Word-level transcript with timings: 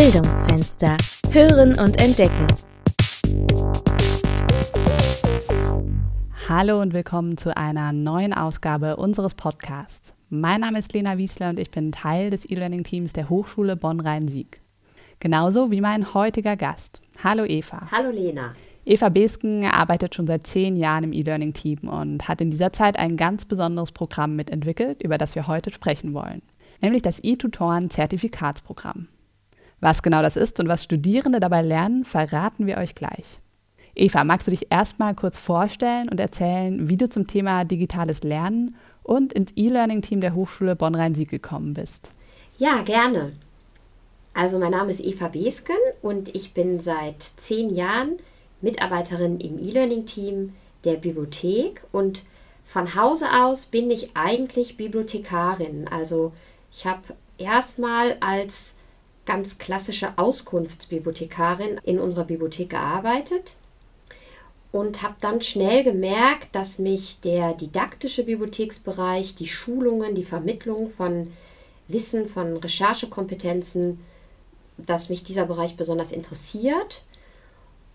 Bildungsfenster. 0.00 0.96
Hören 1.30 1.78
und 1.78 2.00
entdecken. 2.00 2.46
Hallo 6.48 6.80
und 6.80 6.94
willkommen 6.94 7.36
zu 7.36 7.54
einer 7.54 7.92
neuen 7.92 8.32
Ausgabe 8.32 8.96
unseres 8.96 9.34
Podcasts. 9.34 10.14
Mein 10.30 10.62
Name 10.62 10.78
ist 10.78 10.94
Lena 10.94 11.18
Wiesler 11.18 11.50
und 11.50 11.58
ich 11.58 11.70
bin 11.70 11.92
Teil 11.92 12.30
des 12.30 12.48
E-Learning-Teams 12.48 13.12
der 13.12 13.28
Hochschule 13.28 13.76
Bonn-Rhein-Sieg. 13.76 14.62
Genauso 15.18 15.70
wie 15.70 15.82
mein 15.82 16.14
heutiger 16.14 16.56
Gast. 16.56 17.02
Hallo 17.22 17.44
Eva. 17.44 17.82
Hallo 17.90 18.08
Lena. 18.08 18.54
Eva 18.86 19.10
Besken 19.10 19.66
arbeitet 19.66 20.14
schon 20.14 20.26
seit 20.26 20.46
zehn 20.46 20.76
Jahren 20.76 21.04
im 21.04 21.12
E-Learning-Team 21.12 21.80
und 21.80 22.26
hat 22.26 22.40
in 22.40 22.50
dieser 22.50 22.72
Zeit 22.72 22.98
ein 22.98 23.18
ganz 23.18 23.44
besonderes 23.44 23.92
Programm 23.92 24.34
mitentwickelt, 24.34 25.02
über 25.02 25.18
das 25.18 25.34
wir 25.34 25.46
heute 25.46 25.70
sprechen 25.70 26.14
wollen, 26.14 26.40
nämlich 26.80 27.02
das 27.02 27.22
E-Tutoren-Zertifikatsprogramm. 27.22 29.08
Was 29.80 30.02
genau 30.02 30.22
das 30.22 30.36
ist 30.36 30.60
und 30.60 30.68
was 30.68 30.84
Studierende 30.84 31.40
dabei 31.40 31.62
lernen, 31.62 32.04
verraten 32.04 32.66
wir 32.66 32.76
euch 32.76 32.94
gleich. 32.94 33.40
Eva, 33.94 34.24
magst 34.24 34.46
du 34.46 34.50
dich 34.50 34.66
erstmal 34.70 35.14
kurz 35.14 35.36
vorstellen 35.36 36.08
und 36.08 36.20
erzählen, 36.20 36.88
wie 36.88 36.96
du 36.96 37.08
zum 37.08 37.26
Thema 37.26 37.64
digitales 37.64 38.22
Lernen 38.22 38.76
und 39.02 39.32
ins 39.32 39.52
E-Learning-Team 39.56 40.20
der 40.20 40.34
Hochschule 40.34 40.76
Bonn-Rhein-Sieg 40.76 41.28
gekommen 41.28 41.74
bist? 41.74 42.12
Ja, 42.58 42.82
gerne. 42.82 43.32
Also 44.32 44.58
mein 44.58 44.70
Name 44.70 44.92
ist 44.92 45.00
Eva 45.00 45.28
Besken 45.28 45.76
und 46.02 46.34
ich 46.34 46.54
bin 46.54 46.80
seit 46.80 47.22
zehn 47.38 47.74
Jahren 47.74 48.18
Mitarbeiterin 48.60 49.40
im 49.40 49.58
E-Learning-Team 49.58 50.54
der 50.84 50.94
Bibliothek 50.94 51.82
und 51.90 52.22
von 52.64 52.94
Hause 52.94 53.26
aus 53.34 53.66
bin 53.66 53.90
ich 53.90 54.10
eigentlich 54.14 54.76
Bibliothekarin. 54.76 55.88
Also 55.88 56.32
ich 56.72 56.86
habe 56.86 57.02
erstmal 57.38 58.16
als 58.20 58.74
ganz 59.30 59.58
klassische 59.58 60.18
Auskunftsbibliothekarin 60.18 61.78
in 61.84 62.00
unserer 62.00 62.24
Bibliothek 62.24 62.70
gearbeitet 62.70 63.54
und 64.72 65.02
habe 65.02 65.14
dann 65.20 65.40
schnell 65.40 65.84
gemerkt, 65.84 66.52
dass 66.52 66.80
mich 66.80 67.20
der 67.20 67.54
didaktische 67.54 68.24
Bibliotheksbereich, 68.24 69.36
die 69.36 69.46
Schulungen, 69.46 70.16
die 70.16 70.24
Vermittlung 70.24 70.90
von 70.90 71.32
Wissen, 71.86 72.28
von 72.28 72.56
Recherchekompetenzen, 72.56 74.00
dass 74.78 75.10
mich 75.10 75.22
dieser 75.22 75.46
Bereich 75.46 75.76
besonders 75.76 76.10
interessiert 76.10 77.04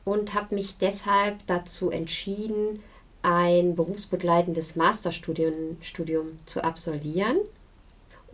und 0.06 0.36
habe 0.36 0.56
mich 0.56 0.78
deshalb 0.78 1.36
dazu 1.48 1.90
entschieden, 1.90 2.82
ein 3.24 3.76
berufsbegleitendes 3.76 4.78
Masterstudium 4.78 5.76
Studium 5.82 6.40
zu 6.46 6.64
absolvieren. 6.64 7.40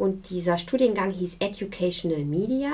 Und 0.02 0.32
dieser 0.32 0.58
Studiengang 0.58 1.12
hieß 1.12 1.36
Educational 1.42 2.26
Media 2.26 2.72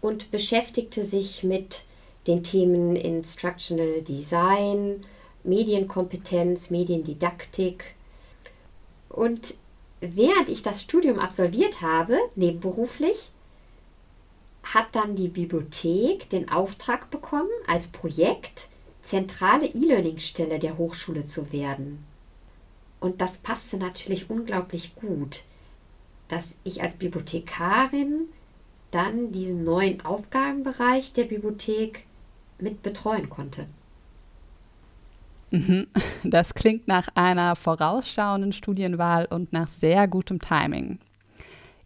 und 0.00 0.32
beschäftigte 0.32 1.04
sich 1.04 1.44
mit 1.44 1.84
den 2.26 2.42
Themen 2.42 2.96
Instructional 2.96 4.02
Design, 4.02 5.06
Medienkompetenz, 5.44 6.70
Mediendidaktik. 6.70 7.84
Und 9.10 9.54
während 10.00 10.48
ich 10.48 10.64
das 10.64 10.82
Studium 10.82 11.20
absolviert 11.20 11.82
habe, 11.82 12.18
nebenberuflich, 12.34 13.30
hat 14.64 14.88
dann 14.90 15.14
die 15.14 15.28
Bibliothek 15.28 16.28
den 16.30 16.48
Auftrag 16.48 17.12
bekommen, 17.12 17.52
als 17.68 17.86
Projekt 17.86 18.66
zentrale 19.04 19.66
E-Learning-Stelle 19.66 20.58
der 20.58 20.78
Hochschule 20.78 21.26
zu 21.26 21.52
werden. 21.52 22.04
Und 22.98 23.20
das 23.20 23.36
passte 23.36 23.76
natürlich 23.76 24.30
unglaublich 24.30 24.96
gut 24.96 25.44
dass 26.34 26.56
ich 26.64 26.82
als 26.82 26.96
Bibliothekarin 26.96 28.26
dann 28.90 29.30
diesen 29.30 29.62
neuen 29.62 30.04
Aufgabenbereich 30.04 31.12
der 31.12 31.24
Bibliothek 31.24 32.06
mit 32.58 32.82
betreuen 32.82 33.30
konnte. 33.30 33.66
Mhm. 35.52 35.86
Das 36.24 36.54
klingt 36.54 36.88
nach 36.88 37.08
einer 37.14 37.54
vorausschauenden 37.54 38.52
Studienwahl 38.52 39.26
und 39.26 39.52
nach 39.52 39.68
sehr 39.68 40.08
gutem 40.08 40.40
Timing. 40.40 40.98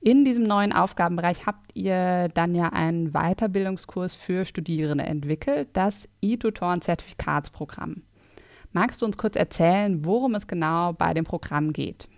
In 0.00 0.24
diesem 0.24 0.44
neuen 0.44 0.72
Aufgabenbereich 0.72 1.44
habt 1.44 1.76
ihr 1.76 2.28
dann 2.32 2.54
ja 2.54 2.68
einen 2.70 3.12
Weiterbildungskurs 3.12 4.14
für 4.14 4.46
Studierende 4.46 5.04
entwickelt, 5.04 5.68
das 5.74 6.08
E-Tutoren-Zertifikatsprogramm. 6.22 8.02
Magst 8.72 9.02
du 9.02 9.06
uns 9.06 9.18
kurz 9.18 9.36
erzählen, 9.36 10.06
worum 10.06 10.34
es 10.34 10.46
genau 10.46 10.94
bei 10.94 11.12
dem 11.12 11.24
Programm 11.24 11.74
geht? 11.74 12.08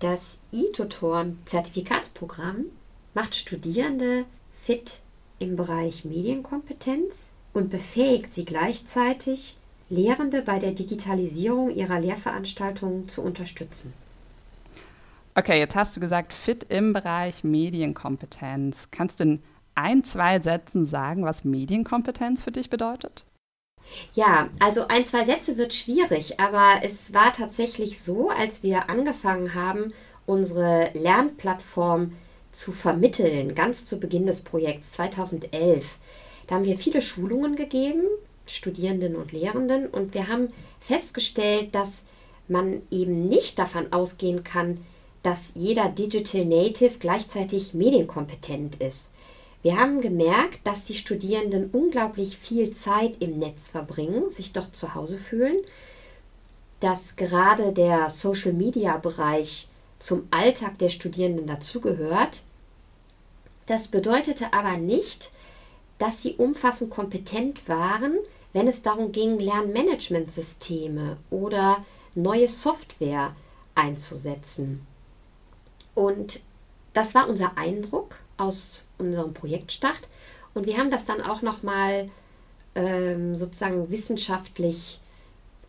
Das 0.00 0.38
E-Tutoren-Zertifikatsprogramm 0.50 2.64
macht 3.12 3.36
Studierende 3.36 4.24
fit 4.54 4.98
im 5.38 5.56
Bereich 5.56 6.06
Medienkompetenz 6.06 7.28
und 7.52 7.68
befähigt 7.68 8.32
sie 8.32 8.46
gleichzeitig, 8.46 9.58
Lehrende 9.90 10.40
bei 10.42 10.58
der 10.60 10.70
Digitalisierung 10.70 11.70
ihrer 11.70 12.00
Lehrveranstaltungen 12.00 13.08
zu 13.08 13.22
unterstützen. 13.22 13.92
Okay, 15.34 15.58
jetzt 15.58 15.74
hast 15.74 15.96
du 15.96 16.00
gesagt, 16.00 16.32
fit 16.32 16.64
im 16.68 16.92
Bereich 16.92 17.42
Medienkompetenz. 17.44 18.88
Kannst 18.92 19.20
du 19.20 19.24
in 19.24 19.42
ein, 19.74 20.04
zwei 20.04 20.40
Sätzen 20.40 20.86
sagen, 20.86 21.24
was 21.24 21.44
Medienkompetenz 21.44 22.40
für 22.40 22.52
dich 22.52 22.70
bedeutet? 22.70 23.24
Ja, 24.14 24.48
also 24.58 24.86
ein, 24.88 25.04
zwei 25.04 25.24
Sätze 25.24 25.56
wird 25.56 25.74
schwierig, 25.74 26.38
aber 26.40 26.80
es 26.82 27.12
war 27.12 27.32
tatsächlich 27.32 28.00
so, 28.00 28.30
als 28.30 28.62
wir 28.62 28.88
angefangen 28.88 29.54
haben, 29.54 29.92
unsere 30.26 30.90
Lernplattform 30.94 32.12
zu 32.52 32.72
vermitteln, 32.72 33.54
ganz 33.54 33.86
zu 33.86 33.98
Beginn 33.98 34.26
des 34.26 34.42
Projekts 34.42 34.92
2011. 34.92 35.98
Da 36.46 36.56
haben 36.56 36.64
wir 36.64 36.78
viele 36.78 37.02
Schulungen 37.02 37.56
gegeben, 37.56 38.02
Studierenden 38.46 39.16
und 39.16 39.32
Lehrenden, 39.32 39.86
und 39.86 40.14
wir 40.14 40.28
haben 40.28 40.48
festgestellt, 40.80 41.74
dass 41.74 42.02
man 42.48 42.82
eben 42.90 43.28
nicht 43.28 43.58
davon 43.58 43.92
ausgehen 43.92 44.42
kann, 44.42 44.78
dass 45.22 45.52
jeder 45.54 45.88
Digital 45.88 46.44
Native 46.44 46.98
gleichzeitig 46.98 47.74
medienkompetent 47.74 48.76
ist. 48.76 49.09
Wir 49.62 49.78
haben 49.78 50.00
gemerkt, 50.00 50.66
dass 50.66 50.84
die 50.84 50.94
Studierenden 50.94 51.70
unglaublich 51.70 52.38
viel 52.38 52.72
Zeit 52.72 53.16
im 53.20 53.38
Netz 53.38 53.68
verbringen, 53.68 54.30
sich 54.30 54.52
doch 54.52 54.72
zu 54.72 54.94
Hause 54.94 55.18
fühlen, 55.18 55.58
dass 56.80 57.16
gerade 57.16 57.72
der 57.72 58.08
Social-Media-Bereich 58.08 59.68
zum 59.98 60.26
Alltag 60.30 60.78
der 60.78 60.88
Studierenden 60.88 61.46
dazugehört. 61.46 62.40
Das 63.66 63.88
bedeutete 63.88 64.54
aber 64.54 64.78
nicht, 64.78 65.30
dass 65.98 66.22
sie 66.22 66.34
umfassend 66.36 66.90
kompetent 66.90 67.68
waren, 67.68 68.16
wenn 68.54 68.66
es 68.66 68.80
darum 68.80 69.12
ging, 69.12 69.38
Lernmanagementsysteme 69.38 71.18
oder 71.30 71.84
neue 72.14 72.48
Software 72.48 73.36
einzusetzen. 73.74 74.86
Und 75.94 76.40
das 76.94 77.14
war 77.14 77.28
unser 77.28 77.58
Eindruck 77.58 78.09
aus 78.40 78.86
unserem 78.98 79.34
Projektstart. 79.34 80.08
Und 80.54 80.66
wir 80.66 80.78
haben 80.78 80.90
das 80.90 81.04
dann 81.04 81.20
auch 81.20 81.42
nochmal 81.42 82.10
ähm, 82.74 83.36
sozusagen 83.36 83.90
wissenschaftlich, 83.90 85.00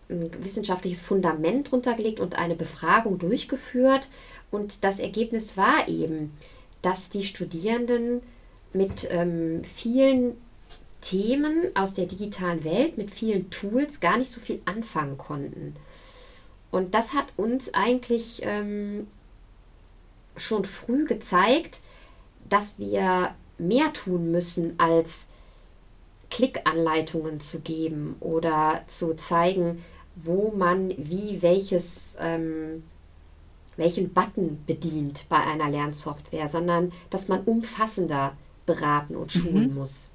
ein 0.09 0.31
wissenschaftliches 0.43 1.01
Fundament 1.01 1.71
runtergelegt 1.71 2.19
und 2.19 2.35
eine 2.35 2.55
Befragung 2.55 3.19
durchgeführt. 3.19 4.09
Und 4.49 4.83
das 4.83 4.99
Ergebnis 4.99 5.57
war 5.57 5.87
eben, 5.87 6.35
dass 6.81 7.09
die 7.09 7.23
Studierenden 7.23 8.21
mit 8.73 9.07
ähm, 9.11 9.63
vielen 9.63 10.38
Themen 11.01 11.75
aus 11.75 11.93
der 11.93 12.05
digitalen 12.05 12.63
Welt, 12.63 12.97
mit 12.97 13.11
vielen 13.11 13.49
Tools 13.49 13.99
gar 13.99 14.17
nicht 14.17 14.31
so 14.31 14.39
viel 14.39 14.61
anfangen 14.65 15.17
konnten. 15.17 15.75
Und 16.69 16.93
das 16.93 17.13
hat 17.13 17.25
uns 17.38 17.73
eigentlich 17.73 18.41
ähm, 18.43 19.07
schon 20.38 20.65
früh 20.65 21.05
gezeigt, 21.05 21.81
dass 22.51 22.78
wir 22.78 23.33
mehr 23.57 23.94
tun 23.94 24.31
müssen, 24.31 24.75
als 24.77 25.25
Klickanleitungen 26.30 27.42
zu 27.42 27.59
geben 27.59 28.15
oder 28.19 28.81
zu 28.88 29.15
zeigen, 29.15 29.83
wo 30.15 30.53
man 30.56 30.89
wie 30.98 31.42
welches, 31.42 32.15
ähm, 32.19 32.83
welchen 33.77 34.13
Button 34.13 34.63
bedient 34.68 35.25
bei 35.30 35.38
einer 35.38 35.69
Lernsoftware, 35.69 36.48
sondern 36.48 36.92
dass 37.09 37.27
man 37.27 37.42
umfassender 37.42 38.33
beraten 38.65 39.15
und 39.15 39.31
schulen 39.31 39.69
mhm. 39.69 39.75
muss. 39.75 40.09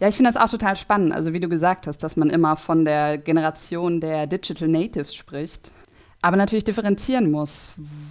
Ja, 0.00 0.08
ich 0.08 0.16
finde 0.16 0.30
das 0.30 0.42
auch 0.42 0.50
total 0.50 0.76
spannend. 0.76 1.12
Also 1.12 1.32
wie 1.32 1.40
du 1.40 1.48
gesagt 1.48 1.86
hast, 1.86 2.02
dass 2.02 2.16
man 2.16 2.28
immer 2.28 2.56
von 2.56 2.84
der 2.84 3.16
Generation 3.16 4.00
der 4.00 4.26
Digital 4.26 4.68
Natives 4.68 5.14
spricht, 5.14 5.72
aber 6.26 6.36
natürlich 6.36 6.64
differenzieren 6.64 7.30
muss. 7.30 7.68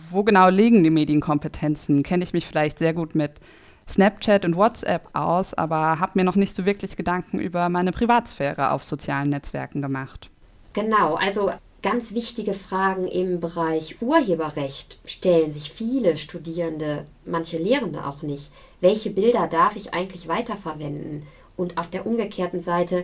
Wo 0.09 0.23
genau 0.23 0.47
liegen 0.47 0.85
die 0.85 0.89
Medienkompetenzen? 0.89 2.01
Kenne 2.01 2.23
ich 2.23 2.31
mich 2.31 2.47
vielleicht 2.47 2.79
sehr 2.79 2.93
gut 2.93 3.13
mit 3.13 3.41
Snapchat 3.89 4.45
und 4.45 4.55
WhatsApp 4.55 5.09
aus, 5.11 5.53
aber 5.53 5.99
habe 5.99 6.13
mir 6.15 6.23
noch 6.23 6.37
nicht 6.37 6.55
so 6.55 6.65
wirklich 6.65 6.95
Gedanken 6.95 7.39
über 7.39 7.67
meine 7.67 7.91
Privatsphäre 7.91 8.71
auf 8.71 8.85
sozialen 8.85 9.31
Netzwerken 9.31 9.81
gemacht. 9.81 10.29
Genau, 10.71 11.15
also 11.15 11.51
ganz 11.81 12.13
wichtige 12.13 12.53
Fragen 12.53 13.09
im 13.09 13.41
Bereich 13.41 14.01
Urheberrecht 14.01 14.97
stellen 15.03 15.51
sich 15.51 15.69
viele 15.71 16.17
Studierende, 16.17 17.05
manche 17.25 17.57
Lehrende 17.57 18.05
auch 18.05 18.21
nicht. 18.21 18.49
Welche 18.79 19.09
Bilder 19.09 19.47
darf 19.47 19.75
ich 19.75 19.93
eigentlich 19.93 20.29
weiterverwenden? 20.29 21.23
Und 21.57 21.77
auf 21.77 21.89
der 21.89 22.07
umgekehrten 22.07 22.61
Seite, 22.61 23.03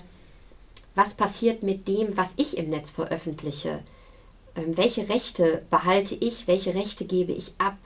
was 0.95 1.15
passiert 1.15 1.63
mit 1.63 1.89
dem, 1.89 2.15
was 2.15 2.29
ich 2.37 2.57
im 2.57 2.69
Netz 2.69 2.91
veröffentliche? 2.91 3.81
Ähm, 4.55 4.77
welche 4.77 5.09
Rechte 5.09 5.63
behalte 5.69 6.15
ich? 6.15 6.47
Welche 6.47 6.75
Rechte 6.75 7.05
gebe 7.05 7.31
ich 7.31 7.53
ab? 7.57 7.77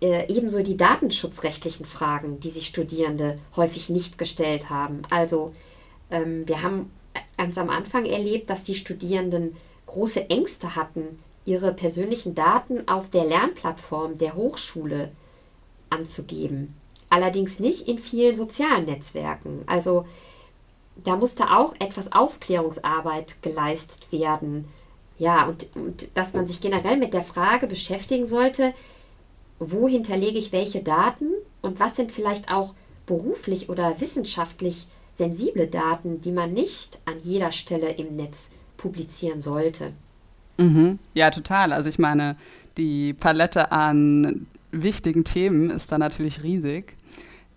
Äh, 0.00 0.30
ebenso 0.32 0.62
die 0.62 0.76
datenschutzrechtlichen 0.76 1.86
Fragen, 1.86 2.40
die 2.40 2.50
sich 2.50 2.66
Studierende 2.66 3.38
häufig 3.56 3.88
nicht 3.88 4.18
gestellt 4.18 4.68
haben. 4.68 5.02
Also 5.10 5.54
ähm, 6.10 6.46
wir 6.46 6.62
haben 6.62 6.90
ganz 7.38 7.56
am 7.58 7.70
Anfang 7.70 8.04
erlebt, 8.04 8.50
dass 8.50 8.64
die 8.64 8.74
Studierenden 8.74 9.56
große 9.86 10.28
Ängste 10.28 10.76
hatten, 10.76 11.18
ihre 11.46 11.72
persönlichen 11.72 12.34
Daten 12.34 12.86
auf 12.88 13.08
der 13.10 13.24
Lernplattform 13.24 14.18
der 14.18 14.34
Hochschule 14.34 15.12
anzugeben. 15.90 16.74
Allerdings 17.08 17.60
nicht 17.60 17.88
in 17.88 17.98
vielen 17.98 18.36
sozialen 18.36 18.86
Netzwerken. 18.86 19.62
Also 19.66 20.06
da 20.96 21.16
musste 21.16 21.50
auch 21.56 21.74
etwas 21.78 22.12
Aufklärungsarbeit 22.12 23.42
geleistet 23.42 24.10
werden. 24.10 24.68
Ja, 25.18 25.46
und, 25.46 25.66
und 25.74 26.08
dass 26.14 26.34
man 26.34 26.46
sich 26.46 26.60
generell 26.60 26.96
mit 26.96 27.14
der 27.14 27.22
Frage 27.22 27.66
beschäftigen 27.66 28.26
sollte, 28.26 28.74
wo 29.58 29.88
hinterlege 29.88 30.38
ich 30.38 30.52
welche 30.52 30.82
Daten 30.82 31.26
und 31.62 31.80
was 31.80 31.96
sind 31.96 32.12
vielleicht 32.12 32.52
auch 32.52 32.74
beruflich 33.06 33.68
oder 33.68 34.00
wissenschaftlich 34.00 34.86
sensible 35.14 35.66
Daten, 35.66 36.20
die 36.20 36.32
man 36.32 36.52
nicht 36.52 36.98
an 37.06 37.14
jeder 37.22 37.52
Stelle 37.52 37.90
im 37.92 38.16
Netz 38.16 38.50
publizieren 38.76 39.40
sollte. 39.40 39.92
Mhm. 40.58 40.98
Ja, 41.14 41.30
total. 41.30 41.72
Also 41.72 41.88
ich 41.88 41.98
meine, 41.98 42.36
die 42.76 43.14
Palette 43.14 43.72
an 43.72 44.46
wichtigen 44.70 45.24
Themen 45.24 45.70
ist 45.70 45.90
da 45.90 45.98
natürlich 45.98 46.42
riesig. 46.42 46.96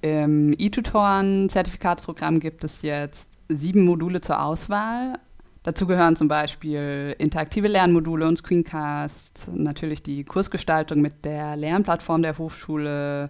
Im 0.01 0.55
e-Tutoren-Zertifikatsprogramm 0.57 2.39
gibt 2.39 2.63
es 2.63 2.81
jetzt 2.81 3.27
sieben 3.49 3.83
Module 3.83 4.21
zur 4.21 4.41
Auswahl. 4.41 5.19
Dazu 5.63 5.87
gehören 5.87 6.15
zum 6.15 6.29
Beispiel 6.29 7.15
interaktive 7.17 7.67
Lernmodule 7.67 8.27
und 8.27 8.37
Screencasts, 8.37 9.49
natürlich 9.53 10.01
die 10.01 10.23
Kursgestaltung 10.23 11.01
mit 11.01 11.25
der 11.25 11.57
Lernplattform 11.57 12.21
der 12.21 12.37
Hochschule, 12.37 13.29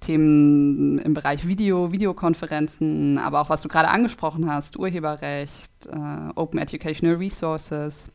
Themen 0.00 0.98
im 0.98 1.14
Bereich 1.14 1.46
Video, 1.46 1.92
Videokonferenzen, 1.92 3.18
aber 3.18 3.40
auch 3.40 3.48
was 3.48 3.62
du 3.62 3.68
gerade 3.68 3.88
angesprochen 3.88 4.50
hast, 4.50 4.76
Urheberrecht, 4.76 5.86
äh, 5.86 6.30
Open 6.34 6.58
Educational 6.58 7.16
Resources. 7.16 8.10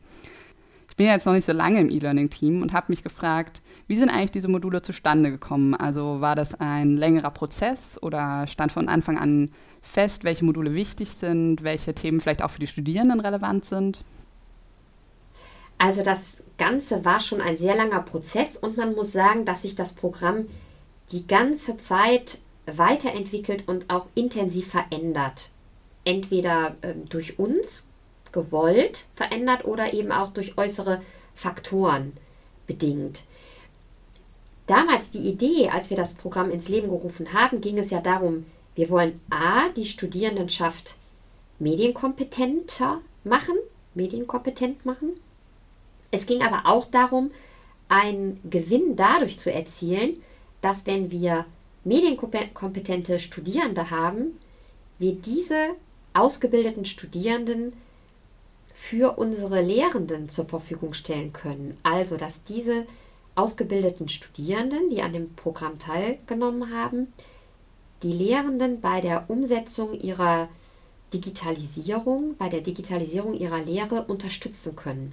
Bin 0.98 1.06
ja 1.06 1.12
jetzt 1.12 1.26
noch 1.26 1.32
nicht 1.32 1.46
so 1.46 1.52
lange 1.52 1.78
im 1.80 1.90
E-Learning-Team 1.90 2.60
und 2.60 2.72
habe 2.72 2.86
mich 2.88 3.04
gefragt, 3.04 3.62
wie 3.86 3.96
sind 3.96 4.10
eigentlich 4.10 4.32
diese 4.32 4.48
Module 4.48 4.82
zustande 4.82 5.30
gekommen? 5.30 5.74
Also 5.74 6.20
war 6.20 6.34
das 6.34 6.58
ein 6.58 6.96
längerer 6.96 7.30
Prozess 7.30 8.02
oder 8.02 8.48
stand 8.48 8.72
von 8.72 8.88
Anfang 8.88 9.16
an 9.16 9.52
fest, 9.80 10.24
welche 10.24 10.44
Module 10.44 10.74
wichtig 10.74 11.10
sind, 11.10 11.62
welche 11.62 11.94
Themen 11.94 12.20
vielleicht 12.20 12.42
auch 12.42 12.50
für 12.50 12.58
die 12.58 12.66
Studierenden 12.66 13.20
relevant 13.20 13.64
sind? 13.64 14.02
Also 15.78 16.02
das 16.02 16.42
Ganze 16.58 17.04
war 17.04 17.20
schon 17.20 17.40
ein 17.40 17.56
sehr 17.56 17.76
langer 17.76 18.00
Prozess 18.00 18.56
und 18.56 18.76
man 18.76 18.96
muss 18.96 19.12
sagen, 19.12 19.44
dass 19.44 19.62
sich 19.62 19.76
das 19.76 19.92
Programm 19.92 20.46
die 21.12 21.28
ganze 21.28 21.76
Zeit 21.76 22.38
weiterentwickelt 22.66 23.68
und 23.68 23.88
auch 23.88 24.08
intensiv 24.16 24.72
verändert. 24.72 25.50
Entweder 26.04 26.74
äh, 26.80 26.94
durch 27.08 27.38
uns 27.38 27.87
gewollt 28.32 29.06
verändert 29.14 29.64
oder 29.64 29.92
eben 29.92 30.12
auch 30.12 30.32
durch 30.32 30.56
äußere 30.56 31.02
Faktoren 31.34 32.12
bedingt. 32.66 33.22
Damals 34.66 35.10
die 35.10 35.26
Idee, 35.26 35.70
als 35.70 35.88
wir 35.88 35.96
das 35.96 36.14
Programm 36.14 36.50
ins 36.50 36.68
Leben 36.68 36.88
gerufen 36.88 37.32
haben, 37.32 37.60
ging 37.60 37.78
es 37.78 37.90
ja 37.90 38.00
darum, 38.00 38.44
wir 38.74 38.90
wollen 38.90 39.20
A, 39.30 39.70
die 39.70 39.86
Studierendenschaft 39.86 40.94
medienkompetenter 41.58 43.00
machen, 43.24 43.56
medienkompetent 43.94 44.84
machen. 44.84 45.14
Es 46.10 46.26
ging 46.26 46.42
aber 46.42 46.62
auch 46.70 46.86
darum, 46.90 47.30
einen 47.88 48.40
Gewinn 48.48 48.96
dadurch 48.96 49.38
zu 49.38 49.52
erzielen, 49.52 50.22
dass 50.60 50.86
wenn 50.86 51.10
wir 51.10 51.46
medienkompetente 51.84 53.18
Studierende 53.20 53.90
haben, 53.90 54.38
wir 54.98 55.14
diese 55.14 55.70
ausgebildeten 56.12 56.84
Studierenden 56.84 57.72
für 58.80 59.18
unsere 59.18 59.60
Lehrenden 59.60 60.28
zur 60.28 60.46
Verfügung 60.46 60.94
stellen 60.94 61.32
können. 61.32 61.76
Also, 61.82 62.16
dass 62.16 62.44
diese 62.44 62.86
ausgebildeten 63.34 64.08
Studierenden, 64.08 64.88
die 64.88 65.02
an 65.02 65.12
dem 65.12 65.34
Programm 65.34 65.78
teilgenommen 65.78 66.72
haben, 66.72 67.12
die 68.02 68.12
Lehrenden 68.12 68.80
bei 68.80 69.00
der 69.00 69.28
Umsetzung 69.28 69.92
ihrer 69.92 70.48
Digitalisierung, 71.12 72.36
bei 72.38 72.48
der 72.48 72.60
Digitalisierung 72.60 73.34
ihrer 73.34 73.58
Lehre 73.58 74.04
unterstützen 74.04 74.76
können. 74.76 75.12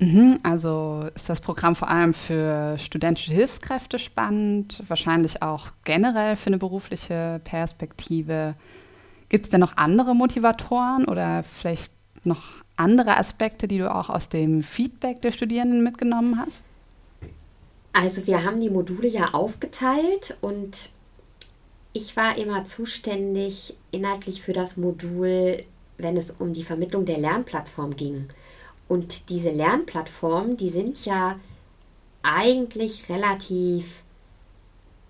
Mhm, 0.00 0.40
also 0.42 1.08
ist 1.14 1.28
das 1.28 1.40
Programm 1.40 1.76
vor 1.76 1.88
allem 1.88 2.12
für 2.12 2.76
studentische 2.78 3.32
Hilfskräfte 3.32 3.98
spannend, 3.98 4.82
wahrscheinlich 4.88 5.40
auch 5.40 5.68
generell 5.84 6.36
für 6.36 6.48
eine 6.48 6.58
berufliche 6.58 7.40
Perspektive. 7.44 8.54
Gibt 9.28 9.46
es 9.46 9.50
denn 9.50 9.60
noch 9.60 9.76
andere 9.76 10.14
Motivatoren 10.14 11.04
oder 11.04 11.44
vielleicht 11.44 11.99
noch 12.24 12.62
andere 12.76 13.16
Aspekte, 13.16 13.68
die 13.68 13.78
du 13.78 13.92
auch 13.92 14.08
aus 14.10 14.28
dem 14.28 14.62
Feedback 14.62 15.22
der 15.22 15.32
Studierenden 15.32 15.82
mitgenommen 15.82 16.38
hast? 16.38 16.62
Also 17.92 18.26
wir 18.26 18.44
haben 18.44 18.60
die 18.60 18.70
Module 18.70 19.08
ja 19.08 19.34
aufgeteilt 19.34 20.36
und 20.40 20.90
ich 21.92 22.16
war 22.16 22.38
immer 22.38 22.64
zuständig 22.64 23.74
inhaltlich 23.90 24.42
für 24.42 24.52
das 24.52 24.76
Modul, 24.76 25.64
wenn 25.98 26.16
es 26.16 26.30
um 26.30 26.54
die 26.54 26.62
Vermittlung 26.62 27.04
der 27.04 27.18
Lernplattform 27.18 27.96
ging. 27.96 28.28
Und 28.88 29.28
diese 29.28 29.50
Lernplattformen, 29.50 30.56
die 30.56 30.68
sind 30.68 31.04
ja 31.04 31.38
eigentlich 32.22 33.08
relativ 33.08 34.02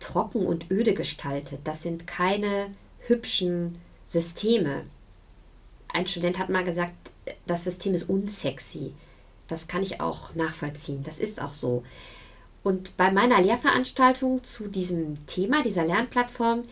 trocken 0.01 0.47
und 0.47 0.71
öde 0.71 0.95
gestaltet. 0.95 1.61
Das 1.65 1.83
sind 1.83 2.07
keine 2.07 2.69
hübschen 3.07 3.77
Systeme. 4.09 4.83
Ein 5.93 6.07
Student 6.07 6.39
hat 6.39 6.49
mal 6.49 6.65
gesagt, 6.65 6.95
das 7.47 7.65
System 7.65 7.95
ist 7.95 8.09
unsexy. 8.09 8.93
Das 9.49 9.67
kann 9.67 9.83
ich 9.83 10.01
auch 10.01 10.35
nachvollziehen. 10.35 11.03
Das 11.03 11.19
ist 11.19 11.41
auch 11.41 11.53
so. 11.53 11.83
Und 12.63 12.97
bei 12.97 13.11
meiner 13.11 13.41
Lehrveranstaltung 13.41 14.45
zu 14.45 14.69
diesem 14.69 15.27
Thema, 15.27 15.63
dieser 15.63 15.85
Lernplattform, 15.85 16.65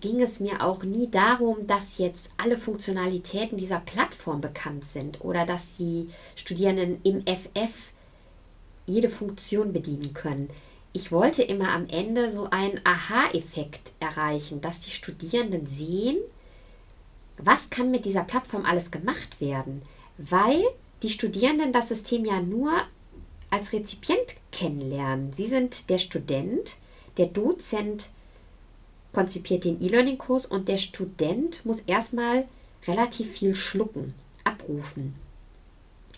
ging 0.00 0.22
es 0.22 0.40
mir 0.40 0.62
auch 0.62 0.82
nie 0.82 1.10
darum, 1.10 1.66
dass 1.66 1.98
jetzt 1.98 2.30
alle 2.38 2.56
Funktionalitäten 2.56 3.58
dieser 3.58 3.80
Plattform 3.80 4.40
bekannt 4.40 4.84
sind 4.84 5.20
oder 5.22 5.44
dass 5.44 5.76
die 5.76 6.08
Studierenden 6.34 7.00
im 7.02 7.22
FF 7.22 7.92
jede 8.86 9.10
Funktion 9.10 9.72
bedienen 9.72 10.14
können. 10.14 10.48
Ich 10.94 11.12
wollte 11.12 11.42
immer 11.42 11.70
am 11.70 11.88
Ende 11.88 12.30
so 12.30 12.48
einen 12.50 12.80
Aha-Effekt 12.84 13.92
erreichen, 14.00 14.60
dass 14.60 14.80
die 14.80 14.90
Studierenden 14.90 15.66
sehen, 15.66 16.18
was 17.38 17.70
kann 17.70 17.90
mit 17.90 18.04
dieser 18.04 18.24
Plattform 18.24 18.64
alles 18.64 18.90
gemacht 18.90 19.40
werden, 19.40 19.82
weil 20.18 20.62
die 21.02 21.10
Studierenden 21.10 21.72
das 21.72 21.88
System 21.88 22.24
ja 22.24 22.40
nur 22.40 22.72
als 23.50 23.72
Rezipient 23.72 24.36
kennenlernen. 24.50 25.32
Sie 25.32 25.46
sind 25.46 25.90
der 25.90 25.98
Student, 25.98 26.76
der 27.16 27.26
Dozent 27.26 28.08
konzipiert 29.12 29.64
den 29.64 29.82
E-Learning-Kurs 29.82 30.46
und 30.46 30.68
der 30.68 30.78
Student 30.78 31.64
muss 31.66 31.80
erstmal 31.80 32.46
relativ 32.86 33.32
viel 33.32 33.54
schlucken, 33.54 34.14
abrufen. 34.44 35.14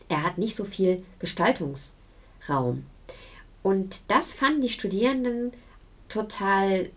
Er 0.08 0.22
hat 0.22 0.38
nicht 0.38 0.54
so 0.54 0.64
viel 0.64 1.04
Gestaltungsraum. 1.18 2.86
Und 3.62 4.00
das 4.08 4.30
fanden 4.30 4.62
die 4.62 4.68
Studierenden 4.68 5.52
total 6.08 6.90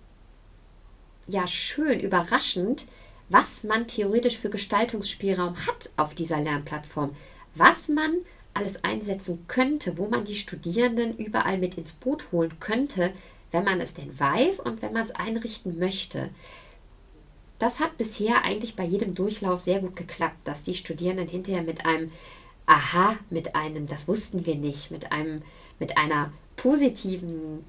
ja 1.27 1.47
schön, 1.47 2.00
überraschend, 2.00 2.86
was 3.29 3.63
man 3.63 3.88
theoretisch 3.88 4.38
für 4.38 4.50
Gestaltungsspielraum 4.50 5.55
hat 5.67 5.89
auf 5.98 6.15
dieser 6.15 6.39
Lernplattform, 6.39 7.15
was 7.55 7.88
man 7.88 8.13
alles 8.53 8.84
einsetzen 8.84 9.46
könnte, 9.48 9.98
wo 9.98 10.07
man 10.07 10.25
die 10.25 10.36
Studierenden 10.36 11.17
überall 11.17 11.57
mit 11.57 11.77
ins 11.77 11.93
Boot 11.93 12.31
holen 12.31 12.60
könnte, 12.60 13.12
wenn 13.51 13.63
man 13.63 13.81
es 13.81 13.93
denn 13.93 14.19
weiß 14.19 14.60
und 14.60 14.81
wenn 14.81 14.93
man 14.93 15.03
es 15.03 15.12
einrichten 15.12 15.77
möchte. 15.77 16.29
Das 17.60 17.79
hat 17.79 17.98
bisher 17.98 18.43
eigentlich 18.43 18.75
bei 18.75 18.84
jedem 18.84 19.15
Durchlauf 19.15 19.62
sehr 19.62 19.79
gut 19.79 19.96
geklappt, 19.96 20.38
dass 20.43 20.63
die 20.63 20.75
Studierenden 20.75 21.27
hinterher 21.27 21.63
mit 21.63 21.86
einem 21.86 22.12
Aha, 22.69 23.15
mit 23.29 23.55
einem, 23.55 23.88
das 23.88 24.10
wussten 24.10 24.46
wir 24.46 24.55
nicht, 24.55 24.91
mit 24.91 25.12
einem, 25.13 25.41
mit 25.79 25.98
einer 25.98 26.34
positiven 26.57 27.63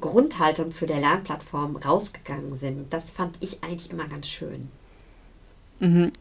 Grundhaltung 0.00 0.72
zu 0.72 0.84
der 0.84 0.98
Lernplattform 0.98 1.76
rausgegangen 1.76 2.58
sind. 2.58 2.92
Das 2.92 3.08
fand 3.08 3.36
ich 3.40 3.62
eigentlich 3.62 3.90
immer 3.90 4.08
ganz 4.08 4.26
schön. 4.26 4.68
Mhm. 5.80 6.12